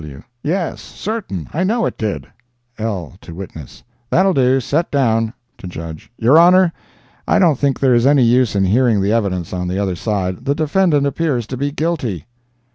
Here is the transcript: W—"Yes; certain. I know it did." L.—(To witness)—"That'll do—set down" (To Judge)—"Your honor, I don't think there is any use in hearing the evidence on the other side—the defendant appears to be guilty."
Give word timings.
W—"Yes; 0.03 0.81
certain. 0.81 1.47
I 1.53 1.63
know 1.63 1.85
it 1.85 1.95
did." 1.95 2.25
L.—(To 2.79 3.35
witness)—"That'll 3.35 4.33
do—set 4.33 4.89
down" 4.89 5.31
(To 5.59 5.67
Judge)—"Your 5.67 6.39
honor, 6.39 6.73
I 7.27 7.37
don't 7.37 7.59
think 7.59 7.79
there 7.79 7.93
is 7.93 8.07
any 8.07 8.23
use 8.23 8.55
in 8.55 8.65
hearing 8.65 8.99
the 9.03 9.13
evidence 9.13 9.53
on 9.53 9.67
the 9.67 9.77
other 9.77 9.95
side—the 9.95 10.55
defendant 10.55 11.05
appears 11.05 11.45
to 11.45 11.55
be 11.55 11.71
guilty." 11.71 12.25